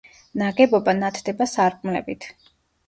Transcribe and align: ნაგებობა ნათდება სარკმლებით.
ნაგებობა 0.41 0.95
ნათდება 1.03 1.49
სარკმლებით. 1.55 2.31